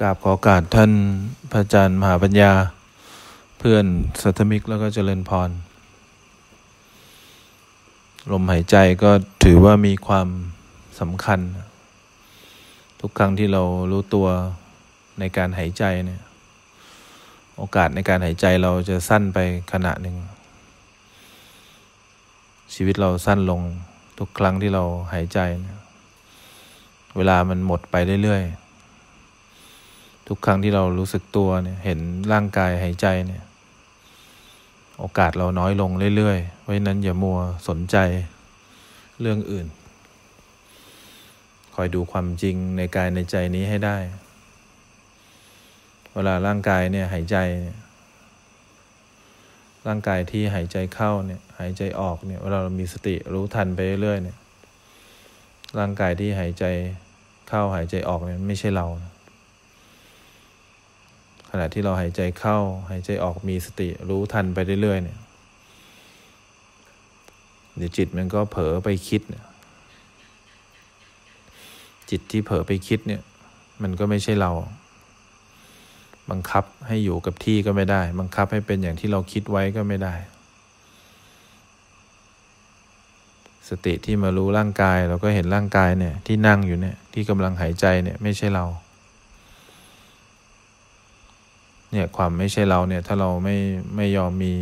[0.00, 0.92] กราบขอกาสท่าน
[1.52, 2.52] พระอาจารย์มหาปัญญา
[3.58, 3.86] เพื่อน
[4.22, 5.50] สัทมิกแล้วก็เจริญพร
[8.30, 9.10] ลมหายใจก็
[9.44, 10.28] ถือว่ามีความ
[11.00, 11.40] สำคัญ
[13.00, 14.26] ทุกครั้งที่เรารู้ตัว
[15.18, 16.22] ในการหายใจเนี่ย
[17.56, 19.38] โอกาสในการหายใจเราจะสั้นไป
[19.72, 20.16] ขณะหนึ่ง
[22.74, 23.62] ชีวิตเราสั้นลง
[24.18, 28.63] ทุกครั้งที่เราหายใจเเวลามันหมดไปเรื่อยๆ
[30.28, 31.98] ทุกครั้งที่เรารู้สึกตัวเนี่ยเห็น
[32.32, 33.42] ร่างกายหายใจเนี่ย
[34.98, 37.38] โอกาสเราน้อยลงเรื่อยๆ เพราะนั้นอย่ามัว
[37.68, 37.96] สนใจ
[39.20, 39.66] เรื่องอื่น
[41.74, 43.96] คอยดูความจริงในกายในใจนี้ให้ได้
[46.14, 47.36] เวลาร่างกายเนี่ยหายใจ
[49.86, 54.36] ร่างกายที่หายใจเข้าเนี่ย หายใจออกเนี่ยเวลาเรามีสติรู้ทันไปเรื่อยๆเนี่ย
[55.78, 56.64] ร่างกายที่หายใจ
[57.48, 59.13] เข้าหายใจออกเนี่ยไม่ใช่เราข
[61.60, 62.58] ณะที่เราหายใจเข้า
[62.90, 65.18] หายใจออกมีสติรู้ทันไปเรื่อยๆเนี่ย
[67.76, 69.44] เดี๋ยวจิตมันก็เผลอไปคิดเนี่ย
[72.10, 73.22] จิตที่เผลอไปคิดเนี่ย
[73.82, 74.52] มันก็ไม่ใช่เรา
[76.30, 80.14] บังคับให้อยู่กับที่ก็ไม่ได้ บังคับให้เป็นอย่างที่เราคิดไว้ก็ไม่ได้
[83.68, 88.64] สติที่มารู้ร่างกายเราก็เห็นร่างกายเนี่ย ที่นั่งอยู่เนี่ย ที่กำลังหายใจเนี่ย ไม่ใช่เรา
[91.94, 93.56] เนี่ยความไม่ใช่เราเนี่ยถ้าเราไม่
[93.96, 94.54] ไม่ยอมมี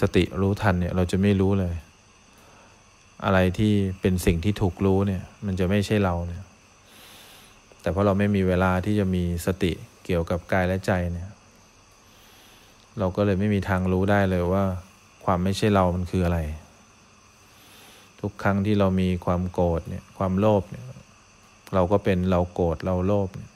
[0.00, 1.74] สติรู้ทันเนี่ยเราจะไม่รู้เลย
[3.24, 6.42] อะไรที่เป็นสิ่งที่ถูกรู้เนี่ย มันจะไม่ใช่เราเนี่ย
[7.80, 9.72] แต่เพราะเราไม่มีเวลาที่จะมีสติ
[10.04, 11.30] เกี่ยวกับกายและใจเนี่ย
[12.98, 14.64] เราก็เลยไม่มีทางรู้ได้เลยว่า
[15.24, 16.38] ความไม่ใช่เรามันคืออะไร
[18.20, 20.84] ทุกครั้งที่เรามีความโกรธเนี่ย ความโลภเนี่ย
[21.74, 23.50] เราก็เป็นเราโกรธเราโลภเนี่ย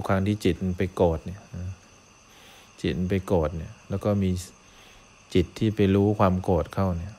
[0.00, 1.40] ทุกครั้งที่จิตมันไปโกรธเนี่ย
[2.82, 4.30] จิตมันไปโกรธเนี่ย แล้วก็มี
[5.34, 7.12] จิตที่ไปรู้ความโกรธเข้าเนี่ย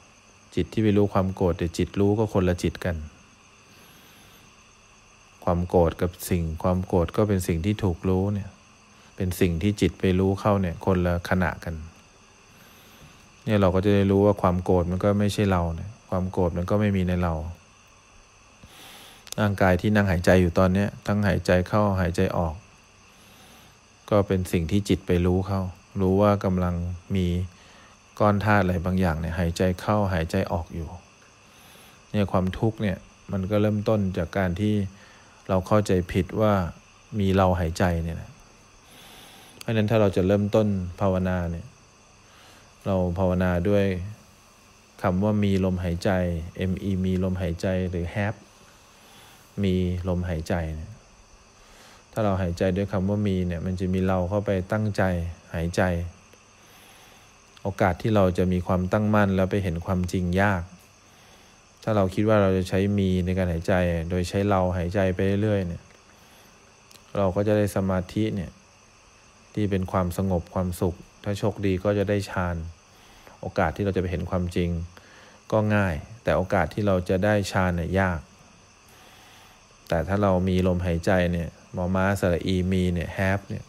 [0.55, 2.95] จิตที่ไปรู้ความโกรธแต่จิตรู้ก็คนละจิตกัน
[5.43, 8.49] ความโกรธกับสิ่ง ความโกรธก็เป็นสิ่งที่ถูกรู้เนี่ย
[9.15, 11.75] เป็นสิ่งที่จิตไปรู้เข้าเนี่ย คนละขณะกัน
[13.45, 17.35] เนี่ยเราก็จะได้รู้ว่าความโกรธมันก็ไม่ใช่เราเนี่ยความโกรธมันก็ไม่มีในเรา
[19.39, 22.55] ร่างกายที่นั่งหายใจอยู่ตอนเนี้ยทั้งหายใจเข้าหายใจออก
[24.11, 25.61] ก็เป็นสิ่งที่จิตไปรู้เข้า
[26.01, 26.75] รู้ว่ากำลัง
[27.15, 27.27] มี
[28.19, 30.89] ก้อนธาตุอะไรบางอย่างเนี่ยหายใจเข้าหายใจออกอยู่
[32.11, 32.97] เนี่ยความทุกข์เนี่ย
[33.31, 34.75] มันก็เริ่มต้นจากการที่
[35.49, 36.53] เราเข้าใจผิดว่า
[37.19, 38.29] มีเราหายใจเนี่ยนะ
[39.59, 40.67] เพราะนั้นถ้าเราจะเริ่มต้น
[41.01, 41.65] ภาวนาเนี่ย
[42.85, 43.85] เราภาวนาด้วย
[45.01, 46.11] คำว่ามีลมหายใจ
[46.71, 48.39] me มีลมหายใจหรือ have
[49.63, 49.75] มี
[50.09, 50.91] ลมหายใจเนี่ย
[52.11, 55.03] ถ้าเราหายใจด้วยคำว่ามีเนี่ยมันจะมีเราเข้าไปตั้งใจ
[55.53, 55.81] หายใจ
[57.63, 60.63] โอกาสที่เราจะมีความตั้งมั่นแล้วไปเห็นความจริงยาก
[61.83, 63.73] ถ้าเราคิดว่าเราจะใช้มีในการหายใจ
[64.09, 65.83] โดยใช้เราหายใจไปเรื่อยๆเนี่ย
[67.17, 68.51] เราก็จะได้สมาธิเนี่ย
[69.53, 72.55] ที่เป็นความสงบความสุข ถ้าโชคดีก็จะได้ฌาน
[73.41, 74.69] โอกาสที่เราจะไปเห็นความจริง
[75.51, 78.19] ก็ง่าย แต่โอกาสที่เราจะได้ฌานเนี่ยยาก
[79.87, 83.63] แต่ถ้าเรามีลมหายใจเนี่ย มอม้าสระอีมีเนี่ยแฮปเนี่ย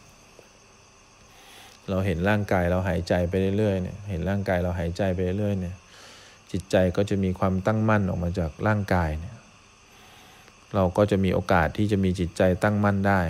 [1.88, 5.77] เราเห็นร่างกายเราหายใจไปเรื่อยๆเนี่ย เห็นร่างกายเราหายใจไปเรื่อยๆเนี่ย
[6.53, 9.37] จิตใจก็จะมีความตั้งมั่นออกมาจากร่างกายเนี่ย
[10.75, 13.21] เราก็จะมีโอกาสที่จะมีจิตใจตั้งมั่นได้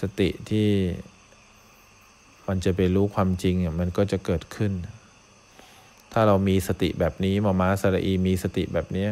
[0.00, 0.68] สติที่
[2.48, 4.72] มันจะไปรู้ความจริงเนี่ยมันก็จะเกิดขึ้น
[6.12, 9.06] ถ้าเรามีสติแบบนี้มอมาสระอีมีสติแบบนี้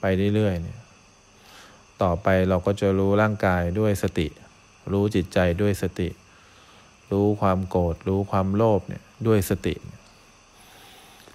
[0.00, 0.04] ไป
[0.34, 0.78] เรื่อยๆเนี่ย
[2.02, 4.26] ต่อไปเราก็จะรู้ร่างกายด้วยสติ
[4.92, 6.08] รู้จิตใจด้วยสติ
[7.12, 9.74] รู้ความโกรธรู้ความโลภเนี่ยด้วยสติ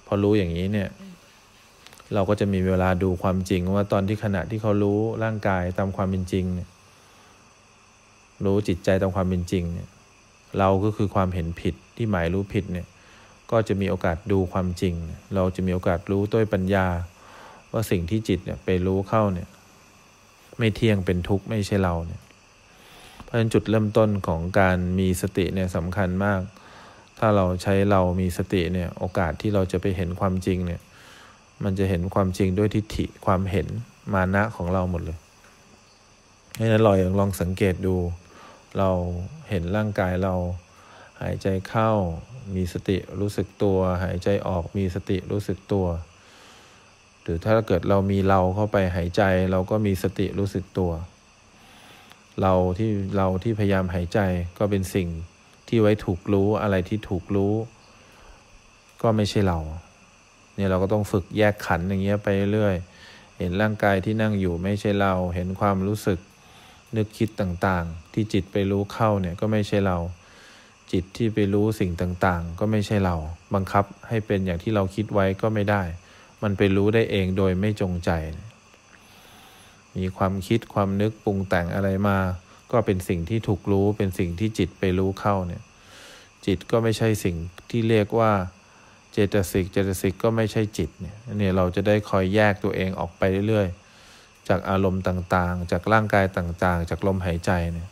[0.06, 0.90] พอรู้อย่างนี้เนี่ย
[2.14, 6.70] เราก็จะมีเวลาดูความจริงว่าตอนที่ขณะที่เขารู้ร่างกายตามความเป็นจริงเนี่ย
[8.46, 9.88] รู้จิตใจตามความเป็นจริงเนี่ย
[10.60, 12.88] เราก็คือความเห็นผิดที่หมายรู้ผิดเนี่ย
[13.52, 14.94] ก็จะมีโอกาสดูความจริง
[15.36, 16.88] เราจะมีโอกาสรู้ด้วยปัญญา
[17.72, 19.48] ว่าสิ่งที่จิตเนี่ยไปรู้เข้าเนี่ย
[20.60, 22.22] ไม่เที่ยงเป็นทุกข์ไม่ใช่เราเนี่ย
[23.24, 26.42] เพราะฉะนั้นจุดเริ่มต้นของการมีสติเนี่ยสำคัญมาก
[27.20, 30.82] ถ้าเราใช้เรามีสติเนี่ยโอกาสที่เราจะไปเห็นความจริงเนี่ย
[31.64, 33.68] มันจะเห็นความจริงด้วยทิฏฐิความเห็น
[34.14, 35.18] มานะของเราหมดเลย
[36.54, 37.96] เพราะฉะนั้นเราอยางลองสังเกตดู
[38.78, 38.90] เรา
[39.50, 40.36] เห็นร่างกายเรา
[41.22, 41.92] หายใจเข้า
[42.56, 45.86] มีสติรู้สึกตัว หายใจออกมีสติรู้สึกตัว
[47.32, 49.22] รือถ้าเกิดเรามีเราเข้าไปหายใจ
[49.52, 50.92] เราก็มีสติรู้สึกตัว
[52.42, 54.20] เราที่เราที่พยายามหายใจ
[54.60, 55.08] ก็เป็นสิ่ง
[55.68, 57.54] ที่ไว้ถูกรู้อะไรที่ถูกรู้
[59.02, 59.60] ก็ไม่ใช่เรา
[60.56, 62.76] เนี่ยเราก็ต้องฝึกแยกขันอย่างเงี้ยไปเรื่อย
[63.38, 66.20] เห็นร่างกายที่นั่งอยู่ไม่ใช่เรา เห็นความรู้สึก
[66.98, 69.98] นึกคิดต่างๆ ที่จิตไปรู้เข้าเนี่ยก็ไม่ใช่เรา
[70.92, 73.16] จิตที่ไปรู้สิ่งต่างๆ ก็ไม่ใช่เรา
[73.54, 75.82] บังคับให้เป็นอย่างที่เราคิดไว้ก็ไม่ได้
[76.44, 78.12] มันไปรู้ได้เองโดยไม่จงใจ
[79.98, 82.18] มีความคิดความนึกปรุงแต่งอะไรมา
[82.72, 85.64] ก็เป็นสิ่งที่ถูกรู้เป็นสิ่งที่จิตไปรู้เข้าเนี่ย
[86.46, 87.36] จิตก็ไม่ใช่สิ่ง
[87.70, 88.32] ที่เรียกว่า
[89.12, 97.90] เจตสิก เจตสิกก็ไม่ใช่จิตเนี่ยเนี่ยเราจะได้คอยแยกตัวเองออกไปเรื่อยๆ จากอารมณ์ต่างๆ จากร่างกายต่างๆ จากลมหายใจเนี่ย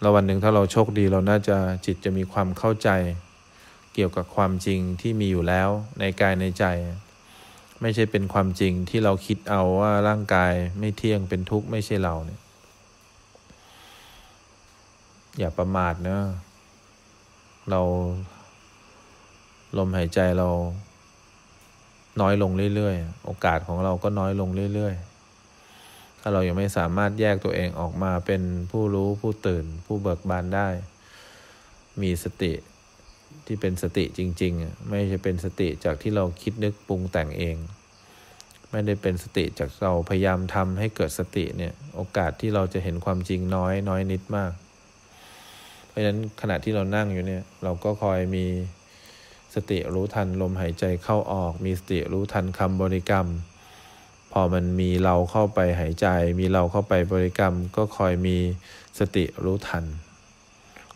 [0.00, 1.56] แล้ววันหนึ่งถ้าเราโชคดีเราน่าจะ
[1.86, 2.88] จิตจะมีความเข้าใจ
[3.94, 5.68] เกี่ยวกับความจริงที่มีอยู่แล้ว
[5.98, 6.64] ในกายในใจ
[7.80, 12.40] ไม่ใช่เป็นความจริงที่เราคิดเอาว่าร่างกายไม่เที่ยงเป็นทุกข์ไม่ใช่เราเนี่ย
[15.38, 16.18] อย่าประมาทเนะ
[17.70, 17.80] เรา
[19.78, 20.48] ลมหายใจเรา
[22.20, 30.68] น้อยลงเรื่อยๆ โอกาสของเราก็น้อยลงเรื่อยๆ ถ้าเรายังไม่สามารถแยกตัวเองออกมาเป็นผู้รู้ผู้ตื่นผู้เบิกบานได้
[32.02, 32.52] มีสติ
[33.46, 37.56] ที่เป็นสติจริง ๆ ไม่ใช่เป็นสติจากที่เราคิดนึกปรุงแต่งเอง
[38.70, 44.52] ไม่ได้เป็นสติจากเราพยายามทำให้เกิดสติเนี่ยโอกาสที่เราจะเห็นความจริงน้อยน้อยนิดมาก
[45.88, 48.46] เพราะฉะนั้นขณะที่เรานั่งอยู่เนี่ยเราก็คอยมี
[49.54, 53.26] สติรู้ทันลมหายใจเข้าออก มีสติรู้ทันคำบริกรรม
[54.32, 56.06] พอมันมีเราเข้าไปหายใจ
[56.40, 58.36] มีเราเข้าไปบริกรรม ก็คอยมี
[58.98, 59.84] สติรู้ทัน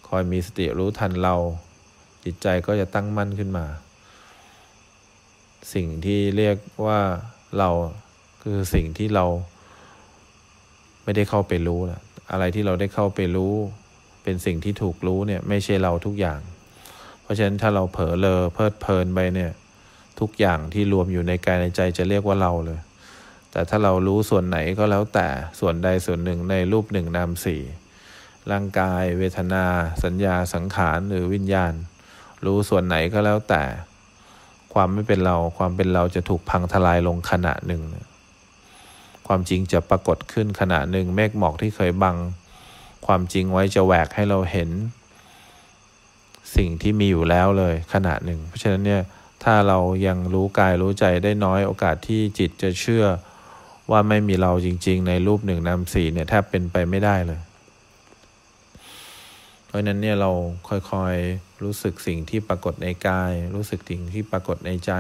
[0.09, 1.37] คอยมีสติรู้ทันเรา
[2.27, 3.67] จิตใจก็จะตั้งมั่นขึ้นมา
[5.75, 6.57] สิ่งที่เรียก
[6.87, 7.01] ว่า
[7.59, 7.71] เรา
[8.43, 9.25] คือสิ่งที่เรา
[11.05, 12.01] ไม่ได้เข้าไปรู้แหละ
[12.33, 13.55] อะไรที่เราได้เข้าไปรู้
[14.23, 16.41] เป็นสิ่งที่ถูกรู้เนี่ยไม่ใช่เราทุกอย่าง
[17.23, 19.53] เพราะฉะนั้นถ้าเราเผลอเลอเพลิดเพลินไปเนี่ย
[20.21, 22.81] ทุกอย่างที่รวมอยู่ในกายในใจจะเรียกว่าเราเลย
[23.53, 25.29] แต่ถ้าเรารู้ส่วนไหนก็แล้วแต่
[25.61, 27.63] ส่วนใดส่วนหนึ่งในรูปหนึ่งนามสี่
[28.53, 29.65] ร่างกาย เวทนา
[30.05, 31.73] สัญญาสังขารหรือวิญญาณ
[32.45, 33.63] รู้ส่วนไหนก็แล้วแต่
[34.75, 37.83] ความไม่เป็นเราความเป็นเราจะถูกพังทลายลงขณะหนึ่ง
[39.27, 42.17] ความจริงจะปรากฏขึ้นขณะหนึ่ง เมฆหมอกที่เคยบัง
[43.07, 44.71] ความจริงไว้จะแหวกให้เราเห็น
[46.57, 49.03] สิ่งที่มีอยู่แล้วเลยขณะหนึ่ง เพราะฉะนั้นเนี่ย
[49.45, 53.05] ถ้าเรายังรู้กายรู้ใจได้น้อยโอกาสที่จิตจะเชื่อ
[53.91, 57.41] ว่าไม่มีเราจริง ๆ ในรูปหนึ่งนามสี่เนี่ยแทบเป็นไปไม่ได้เลย
[59.77, 60.31] ราะนั้นเนี่ยเรา
[60.69, 64.93] ค่อยๆรู้สึกสิ่งที่ปรากฏในกาย รู้สึกสิ่งที่ปรากฏในใจ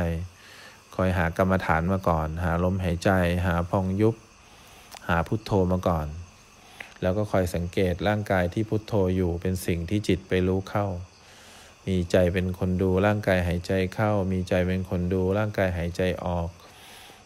[0.94, 3.10] คอยหากรรมฐานมาก่อน หาลมหายใจ
[3.46, 4.14] หาพองยุบ
[5.08, 6.06] หาพุทโธมาก่อน
[7.02, 10.86] แล้วก็คอยสังเกตร่างกายที่พุทโธอยู่เป็นสิ่งที่จิตไปรู้เข้า
[11.88, 16.48] มีใจเป็นคนดูร่างกายหายใจเข้า มีใจเป็นคนดูร่างกายหายใจออก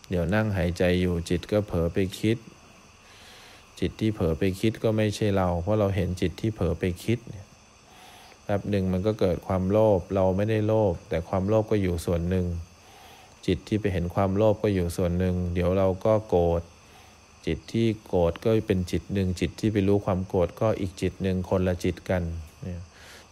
[0.08, 2.36] เดี๋ยวนั่งหายใจอยู่จิตก็เผลอไปคิด
[3.80, 7.18] จิตที่เผลอไปคิดก็ไม่ใช่เรา เพราะเราเห็นจิตที่เผลอไปคิด
[8.44, 12.46] แป๊บหนึ่งมันก็เกิดความโลภเราไม่ได้โลภแต่ความโลภก็อยู่ส่วนหนึ่ง
[13.46, 16.62] จิตที่ไปเห็นความโลภก็อยู่ส่วนหนึ่ง เดี๋ยวเราก็โกรธ
[17.46, 22.22] จิตที่โกรธก็เป็นจิตหนึ่งจิตที่ไปรู้ความโกรธก็อีกจิตหนึ่งคนละจิตกัน
[22.62, 22.82] เนี่ย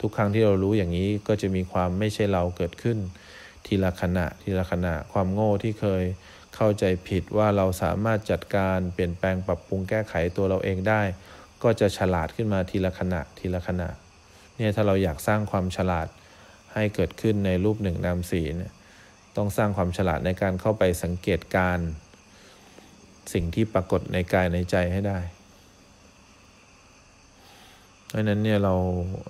[0.00, 2.99] ทุกครั้งที่เรารู้อย่างนี้ก็จะมีความไม่ใช่เราเกิดขึ้น
[3.67, 6.05] ทีละขณะทีละขณะความโง่ที่เคย
[6.55, 11.02] เข้าใจผิดว่าเราสามารถจัดการเปลี่ยนแปลงปรับปรุงแก้ไขตัวเราเองได้
[11.62, 13.88] ก็จะฉลาดขึ้นมาทีละขณะทีละขณะ
[14.57, 16.09] เนี่ยถ้าเราอยากสร้างความฉลาด
[16.75, 18.73] ให้เกิดขึ้นในรูปหนึ่งนามสีเนี่ย
[19.37, 21.78] ต้องสร้างความฉลาดในการเข้าไปสังเกตการ
[23.33, 25.19] สิ่งที่ปรากฏในกายในใจให้ได้
[28.07, 28.75] เพราะนั้นเนี่ยเรา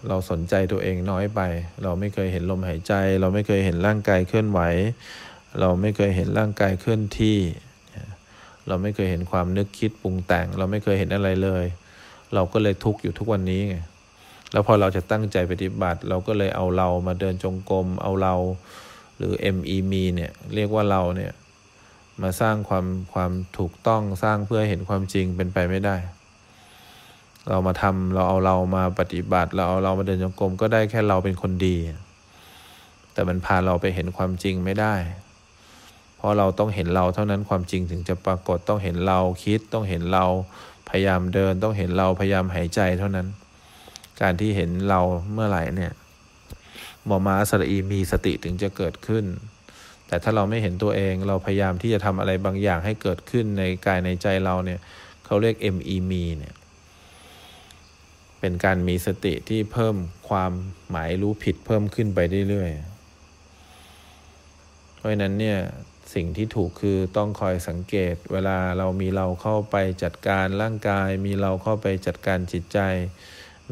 [0.09, 1.41] เราสนใจตัวเองน้อยไป
[1.83, 4.61] เราไม่เคยเห็นลมหายใจ เราไม่เคยเห็นร่างกายเคลื่อนไหว
[5.61, 7.39] เราไม่เคยเห็นร่างกายเคลื่อนที่
[8.69, 11.65] เราไม่เคยเห็นความนึกคิดปรุงแต่ง เราไม่เคยเห็นอะไรเลย
[12.35, 13.77] เราก็เลยทุกข์อยู่ทุกวันนี้ไง
[14.53, 18.35] แล้วพอเราจะตั้งใจปฏิบัติ เราก็เลยเอาเรามาเดินจงกรมเอาเรา
[19.17, 21.33] หรือ ME มีเนี่ยเรียกว่าเราเนี่ย
[22.23, 25.97] มาสร้างความความถูกต้องสร้างเพื่อเห็นความจริงเป็นไปไม่ได้
[27.49, 31.77] เรามาทำเราเอาเรามาปฏิบัติ เราเอาเรามาเดินจงกรมก็ได้แค่เราเป็นคนดี
[33.13, 34.95] แต่มันพาเราไปเห็นความจริงไม่ได้
[36.19, 40.25] เพราะเราต้องเห็นเราเท่านั้นความจริงถึงจะปรากฏต้องเห็นเราคิดต้องเห็นเรา
[40.89, 43.27] พยายามเดินต้องเห็นเราพยายามหายใจเท่านั้น
[44.21, 45.01] การที่เห็นเรา
[45.33, 45.93] เมื่อไหร่เนี่ย
[47.09, 49.25] มอมาสระอีมีสติถึงจะเกิดขึ้น
[50.07, 54.81] แต่ถ้าเราไม่เห็นตัวเองเราพยายามที่จะทำอะไรบางอย่างให้เกิดขึ้นในกายในใจเราเนี่ย
[55.25, 56.55] เขาเรียก MEME เนี่ย
[58.41, 59.97] เป็นการมีสติที่เพิ่ม
[60.29, 60.53] ความ
[60.91, 65.59] หมายรู้ผิดเพิ่มขึ้นไปเรื่อยๆ เพราะนั้นเนี่ย
[66.15, 72.79] สิ่งที่ถูกคือต้องคอยสังเกต เวลาเรามีเราเข้าไปจัดการร่างกาย มีเราเข้าไปจัดการจิตใจ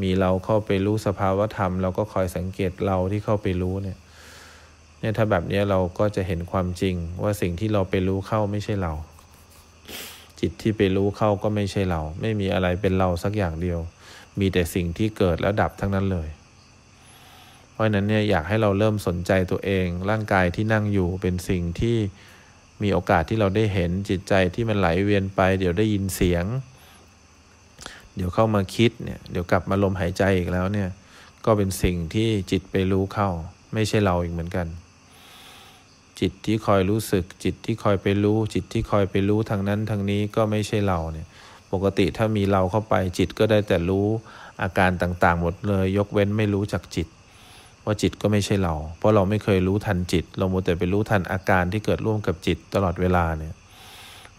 [0.02, 3.98] มีเราเข้าไปรู้สภาวธรรม เราก็คอยสังเกตเราที่เข้าไปรู้เนี่ย
[5.00, 8.92] เนี่ยถ้าแบบนี้เราก็จะเห็นความจริงว่าสิ่งที่เราไปรู้เข้าไม่ใช่เรา
[10.40, 13.80] จิตที่ไปรู้เข้าก็ไม่ใช่เรา ไม่มีอะไรเป็นเราสักอย่างเดียว
[14.40, 16.28] มีแต่สิ่งที่เกิดแล้วดับทั้งนั้นเลย
[17.76, 21.96] เพราะนั้นเนี่ยอยากให้เราเริ่มสนใจตัวเอง ร่างกายที่นั่งอยู่เป็นสิ่งที่
[22.82, 26.44] มีโอกาสที่เราได้เห็นจิตใจที่มันไหลเวียนไป เดี๋ยวได้ยินเสียง
[28.16, 30.88] เดี๋ยวเข้ามาคิดเนี่ยเดี๋ยวกลับมาลมหายใจอีกแล้วเนี่ย
[31.44, 33.28] ก็เป็นสิ่งที่จิตไปรู้เข้า
[33.74, 34.66] ไม่ใช่เราอีกเหมือนกัน
[36.20, 41.26] จิตที่คอยรู้สึก จิตที่คอยไปรู้ จิตที่คอยไปรู้ทางนั้นทางนี้ก็ไม่ใช่เราเนี่ย
[41.72, 44.06] ปกติถ้ามีเราเข้าไปจิตก็ได้แต่รู้
[44.62, 47.08] อาการต่างๆหมดเลย ยกเว้นไม่รู้จักจิต
[47.86, 53.54] ว่าจิตก็ไม่ใช่เรา เพราะเราไม่เคยรู้ทันจิต เราโมแต่ไปรู้ทันอาการที่เกิดร่วมกับจิตตลอดเวลาเนี่ย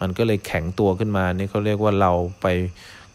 [0.00, 2.12] มันก็เลยแข็งตัวขึ้นมา นี่เขาเรียกว่าเรา
[2.42, 2.46] ไป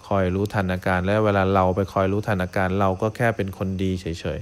[0.08, 4.06] คอยรู้ทันอาการ และเวลาเราไปคอยรู้ทันอาการ เราก็แค่เป็นคนดีเฉ
[4.40, 4.42] ย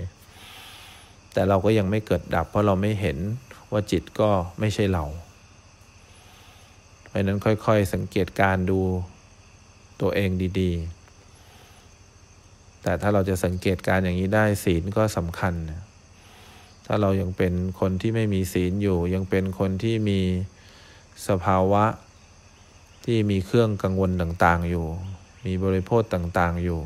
[0.65, 3.17] ๆ แต่เราก็ยังไม่เกิดดับ เพราะเราไม่เห็น
[3.71, 4.29] ว่าจิตก็
[4.59, 5.05] ไม่ใช่เรา
[7.07, 8.79] เพราะนั้นค่อย ๆ สังเกตการดู
[10.01, 10.29] ตัวเอง
[10.59, 11.00] ดี ๆ
[12.83, 15.53] แต่ถ้าเราจะสังเกตการอย่างนี้ได้ศีลก็สำคัญ
[16.85, 20.19] ถ้าเรายังเป็นคนที่ไม่มีศีลอยู่ ยังเป็นคนที่มี
[21.27, 21.85] สภาวะ
[23.05, 24.87] ที่มีเครื่องกังวลต่างๆอยู่
[25.45, 26.79] มีบริโภคต่างๆอยู่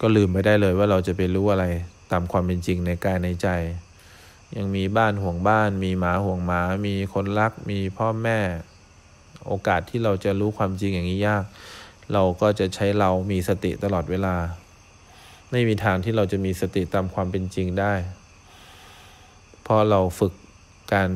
[0.00, 1.66] ก็ลืมไม่ได้เลยว่าเราจะไปรู้อะไร
[2.12, 3.48] ตามความเป็นจริงในกายในใจ
[4.56, 8.38] ยังมีบ้านห่วงบ้าน มีหมาห่วงหมา มีคนรัก มีพ่อแม่
[9.46, 11.44] โอกาสที่เราจะรู้ความจริงอย่างนี้ยาก
[12.12, 14.36] เราก็จะใช้เรามีสติตลอดเวลา
[15.50, 17.94] ไม่มีทางที่เราจะมีสติตามความเป็นจริงได้
[19.62, 20.32] เพราะเราฝึก
[20.92, 21.10] การ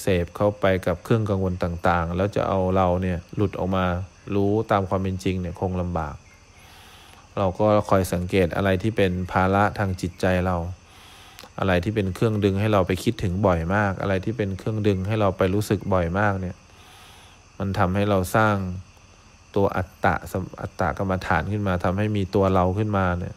[0.00, 3.86] เสพเข้าไปกับเครื่องกังวลต่างๆ แล้วจะเอาเราเนี่ยหลุดออกมา
[4.34, 6.16] รู้ตามความเป็นจริงเนี่ยคงลำบาก
[7.38, 10.56] เราก็คอยสังเกตอะไรที่เป็นภาระทางจิตใจเรา
[11.58, 16.56] อะไรที่เป็นเครื่องดึงให้เราไปคิดถึงบ่อยมาก อะไรที่เป็นเครื่องดึงให้เราไปรู้สึกบ่อยมากเนี่ย
[17.58, 18.56] มันทำให้เราสร้าง
[19.56, 20.14] ตัวอัตตะ
[20.62, 23.34] อัตตะกรรมฐานขึ้นมาทำให้มีตัวเราขึ้นมาเนี่ย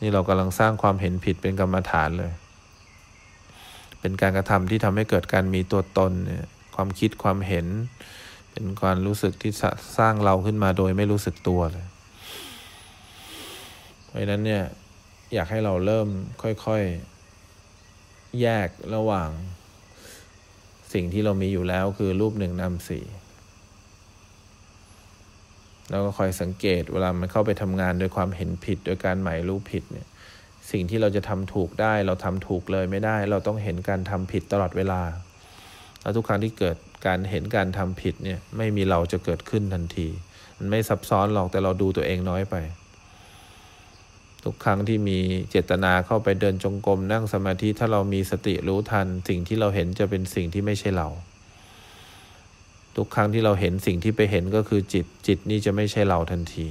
[0.00, 2.32] นี่เรากำลังสร้างความเห็นผิดเป็นกรรมฐานเลย
[4.00, 7.66] เป็นการกระทำที่ทำให้เกิดการมีตัวตนเนี่ย ความคิดความเห็น
[8.52, 9.52] เป็นการรู้สึกที่
[9.98, 11.86] สร้างเราขึ้นมาโดยไม่รู้สึกตัวเลย
[14.04, 14.62] เพราะฉะนั้นเนี่ย
[15.34, 16.08] อยากให้เราเริ่ม
[16.42, 19.30] ค่อยๆ แยกระหว่าง
[20.92, 23.04] สิ่งที่เรามีอยู่แล้วคือรูปหนึ่งนามสี่
[25.90, 30.06] แล้วก็คอยสังเกตเวลามันเข้าไปทำงานโดยความเห็นผิด โดยการหมายรู้ผิดเนี่ย
[30.70, 35.02] สิ่งที่เราจะทำถูกได้ เราทำถูกเลยไม่ได้ เราต้องเห็นการทำผิดตลอดเวลา
[36.02, 36.76] แล้วทุกครั้งที่เกิด
[37.06, 40.08] การเห็นการทำผิดเนี่ยไม่มีเราจะเกิดขึ้นทันที
[40.58, 42.54] มันไม่ซับซ้อนหรอกแต่เราดูตัวเองน้อยไป
[44.44, 45.18] ทุกครั้งที่มี
[45.50, 51.08] เจตนาเข้าไปเดินจงกรมนั่งสมาธิถ้าเรามีสติรู้ทัน สิ่งที่เราเห็นจะเป็นสิ่งที่ไม่ใช่เรา
[52.96, 56.68] ทุกครั้งที่เราเห็นสิ่งที่ไปเห็นก็คือจิตจิตนี่จะไม่ใช่เราทันที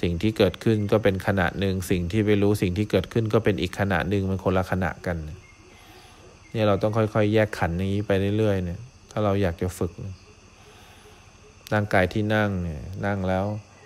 [0.00, 5.16] สิ่งที่เกิดขึ้นก็เป็นขณะหนึ่งสิ่งที่ไปรู้สิ่งที่เกิดขึ้นก็เป็นอีกขณะหนึ่งมันคนละขณะกัน
[6.52, 9.92] เนี่ยเราต้องค่อยๆ แยกขันนี้ไปเรื่อยๆเนี่ย ถ้าเราอยากจะฝึก
[11.72, 13.44] ร่างกายที่นั่งเนี่ยนั่งแล้ว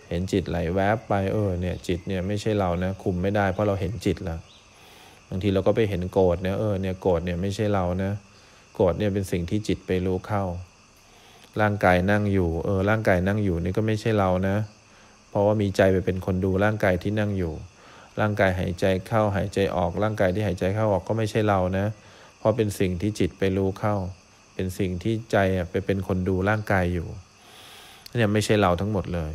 [0.09, 4.41] เห็นจิตไหลแวบไปเออเนี่ยจิตเนี่ยไม่ใช่เรานะคุมไม่ได้เพราะเราเห็นจิตแล้ว
[5.29, 8.13] บางทีเราก็ไปเห็นโกรธเนี่ยเออเนี่ยโกรธเนี่ยไม่ใช่เรานะ
[8.75, 10.45] โกรธเนี่ยเป็นสิ่งที่จิตไปรู้เข้า
[11.61, 14.57] ร่างกายนั่งอยู่ เออ ร่างกายนั่งอยู่นี่ก็ไม่ใช่เรานะ
[15.31, 17.53] เพราะว่ามีใจไปเป็นคนดูร่างกายที่นั่งอยู่
[18.21, 21.87] ร่างกายหายใจเข้าหายใจออก ร่างกายที่หายใจเข้าออกก็ไม่ใช่เรานะ
[22.39, 23.95] เพราะเป็นสิ่งที่จิตไปรู้เข้า
[24.55, 25.37] เป็นสิ่งที่ใจ
[25.71, 27.09] ไปเป็นคนดูร่างกายอยู่
[28.17, 29.33] เนี่ยไม่ใช่เราทั้งหมดเลย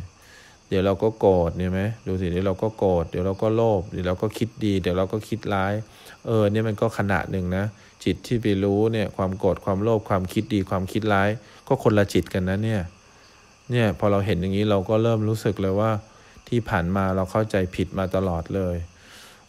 [0.68, 5.72] เดี๋ยวเราก็โกรธเนี่ยไหมดูสิเดี๋ยวเราก็โกรธเดี๋ยวเราก็โลภเดี๋ยวเราก็คิดดี เดี๋ยวเราก็คิดร้าย
[6.26, 7.64] เออเนี่ยมันก็ขณะหนึ่งนะ
[8.04, 11.28] จิตที่ไปรู้เนี่ยความโกรธความโลภความคิดดีความคิดร้าย
[11.68, 12.82] ก็คนละจิตกันนะเนี่ย
[13.70, 15.90] เนี่ยพอเราเห็นอย่างนี้เราก็เริ่มรู้สึกเลยว่า
[16.48, 18.76] ที่ผ่านมาเราเข้าใจผิดมาตลอดเลย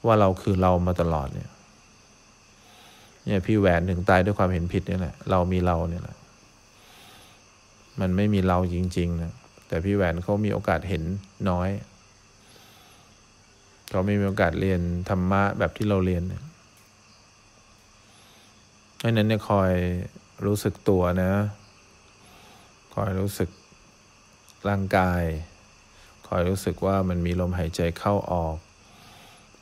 [0.05, 1.49] ว่าเราคือเรามาตลอดเนี่ย
[3.25, 6.17] เนี่ยพี่แหวนถึงตายด้วยความเห็นผิดนี่แหละเรามีเราเนี่ยแหละ
[7.99, 9.33] มันไม่มีเราจริงๆนะ
[9.67, 11.03] แต่พี่แหวนเขามีโอกาสเห็น
[11.49, 11.69] น้อย
[13.89, 19.73] เขาไม่มีโอกาสเรียนธรรมะแบบที่เราเรียนเพราะนั้นเนี่ยคอย
[20.45, 21.33] รู้สึกตัวนะ
[22.95, 23.49] คอยรู้สึก
[24.69, 25.23] ร่างกาย
[26.27, 28.57] คอยรู้สึกว่ามันมีลมหายใจเข้าออก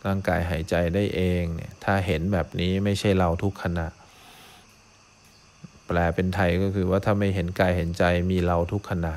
[0.05, 3.87] ร่างกายหายใจได้เองเนี่ยถ้าเห็นแบบนี้ไม่ใช่เราทุกขณะ
[5.85, 9.15] แปลเป็นไทยก็คือว่าถ้าไม่เห็นกายเห็นใจมีเราทุกขณะ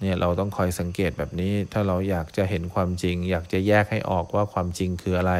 [0.00, 5.34] เนี่ยเราต้องคอยสังเกตแบบนี้ ถ้าเราอยากจะเห็นความจริง อยากจะแยกให้ออกว่าความจริงคืออะไร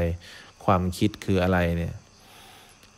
[0.64, 1.94] ความคิดคืออะไรเนี่ย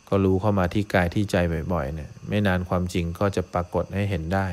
[0.09, 1.35] ก็รู้เข้ามาที่กายที่ใจ
[1.73, 4.47] บ่อยๆเนี่ยไม่นานความจริงก็จะปรากฏให้เห็นได้